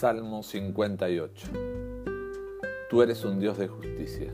Salmo 0.00 0.42
58. 0.42 1.48
Tú 2.88 3.02
eres 3.02 3.22
un 3.22 3.38
Dios 3.38 3.58
de 3.58 3.68
justicia. 3.68 4.32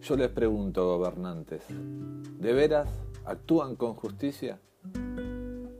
Yo 0.00 0.16
les 0.16 0.28
pregunto, 0.28 0.86
gobernantes, 0.96 1.64
¿de 2.38 2.52
veras 2.52 2.88
actúan 3.24 3.74
con 3.74 3.94
justicia? 3.94 4.60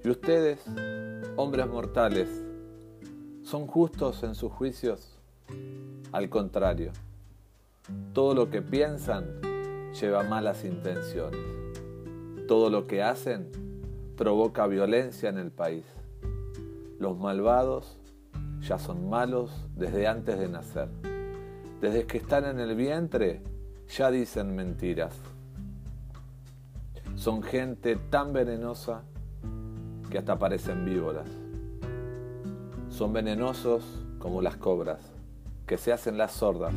¿Y 0.03 0.11
ustedes, 0.11 0.59
hombres 1.37 1.69
mortales, 1.69 2.29
son 3.45 3.69
justos 3.69 4.25
en 4.25 4.35
sus 4.35 4.51
juicios? 4.51 5.17
Al 6.11 6.29
contrario, 6.29 6.91
todo 8.13 8.35
lo 8.35 8.51
que 8.51 8.61
piensan 8.61 9.41
lleva 9.93 10.25
malas 10.25 10.65
intenciones. 10.65 11.39
Todo 12.49 12.71
lo 12.71 12.89
que 12.89 13.05
hacen 13.05 13.53
provoca 14.17 14.67
violencia 14.67 15.29
en 15.29 15.39
el 15.39 15.53
país. 15.53 15.85
Los 16.99 17.17
malvados 17.17 18.00
ya 18.63 18.79
son 18.79 19.09
malos 19.09 19.51
desde 19.77 20.07
antes 20.07 20.39
de 20.39 20.49
nacer. 20.49 20.89
Desde 21.81 22.07
que 22.07 22.19
están 22.19 22.45
en 22.45 22.61
el 22.61 22.75
vientre 22.77 23.43
ya 23.89 24.11
dicen 24.11 24.55
mentiras. 24.55 25.15
Son 27.17 27.43
gente 27.43 27.97
tan 27.97 28.33
venenosa 28.33 29.03
que 30.11 30.19
hasta 30.19 30.39
parecen 30.39 30.85
víboras. 30.85 31.29
Son 32.89 33.13
venenosos 33.13 33.85
como 34.19 34.43
las 34.43 34.57
cobras, 34.57 35.01
que 35.67 35.79
se 35.79 35.93
hacen 35.93 36.19
las 36.19 36.33
sordas 36.33 36.75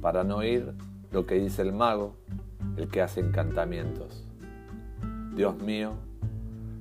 para 0.00 0.24
no 0.24 0.36
oír 0.36 0.72
lo 1.10 1.26
que 1.26 1.36
dice 1.36 1.62
el 1.62 1.72
mago, 1.72 2.16
el 2.76 2.88
que 2.88 3.02
hace 3.02 3.20
encantamientos. 3.20 4.24
Dios 5.34 5.56
mío, 5.58 5.92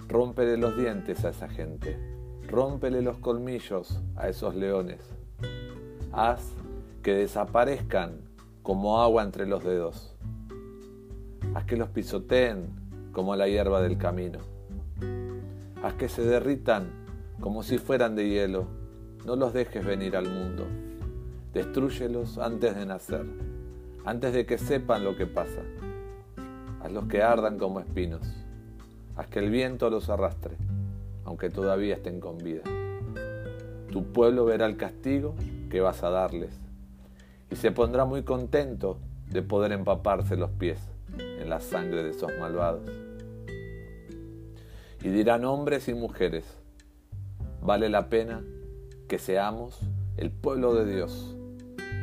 rómpele 0.08 0.58
los 0.58 0.78
dientes 0.78 1.26
a 1.26 1.30
esa 1.30 1.50
gente 1.50 2.16
Rómpele 2.50 3.02
los 3.02 3.18
colmillos 3.18 4.00
a 4.16 4.30
esos 4.30 4.56
leones. 4.56 5.00
Haz 6.12 6.54
que 7.02 7.14
desaparezcan 7.16 8.22
como 8.62 9.02
agua 9.02 9.24
entre 9.24 9.48
los 9.48 9.64
dedos. 9.64 10.16
Haz 11.56 11.66
que 11.66 11.76
los 11.76 11.90
pisoteen 11.90 12.68
como 13.12 13.36
la 13.36 13.48
hierba 13.48 13.82
del 13.82 13.98
camino. 13.98 14.40
Haz 15.82 15.96
que 15.96 16.08
se 16.08 16.22
derritan 16.22 16.92
como 17.40 17.64
si 17.64 17.80
fueran 17.80 18.16
de 18.16 18.30
hielo. 18.30 18.68
No 19.26 19.36
los 19.36 19.52
dejes 19.52 19.84
venir 19.84 20.16
al 20.16 20.30
mundo. 20.30 20.66
Destrúyelos 21.52 22.38
antes 22.38 22.76
de 22.76 22.86
nacer, 22.86 23.26
antes 24.06 24.34
de 24.34 24.46
que 24.46 24.60
sepan 24.60 25.04
lo 25.04 25.16
que 25.16 25.26
pasa. 25.26 25.62
Hazlos 26.82 27.06
que 27.08 27.24
ardan 27.24 27.58
como 27.58 27.80
espinos. 27.80 28.22
Haz 29.16 29.28
que 29.28 29.40
el 29.40 29.50
viento 29.50 29.90
los 29.90 30.10
arrastre 30.10 30.58
aunque 31.26 31.50
todavía 31.50 31.96
estén 31.96 32.20
con 32.20 32.38
vida. 32.38 32.64
Tu 33.92 34.04
pueblo 34.14 34.46
verá 34.46 34.66
el 34.66 34.78
castigo 34.78 35.36
que 35.70 35.82
vas 35.82 36.04
a 36.04 36.10
darles 36.10 36.52
y 37.52 37.56
se 37.56 37.72
pondrá 37.72 38.06
muy 38.06 38.24
contento 38.24 39.00
de 39.30 39.42
poder 39.42 39.72
empaparse 39.72 40.38
los 40.38 40.52
pies 40.52 40.80
en 41.18 41.50
la 41.50 41.60
sangre 41.60 42.04
de 42.04 42.12
esos 42.12 42.32
malvados. 42.40 42.90
Y 45.04 45.10
dirán 45.10 45.46
hombres 45.46 45.88
y 45.88 45.94
mujeres, 45.94 46.46
vale 47.62 47.90
la 47.90 48.10
pena 48.10 48.44
que 49.08 49.20
seamos 49.20 49.80
el 50.18 50.32
pueblo 50.32 50.74
de 50.74 50.92
Dios. 50.92 51.36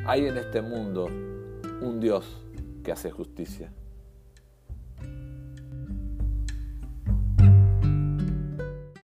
Hay 0.06 0.26
en 0.26 0.36
este 0.36 0.62
mundo 0.62 1.06
un 1.06 2.00
Dios 2.00 2.24
que 2.84 2.92
hace 2.92 3.10
justicia. 3.10 3.72